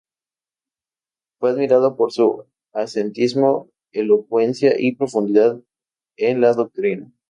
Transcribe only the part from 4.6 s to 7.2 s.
y profundidad en la doctrina.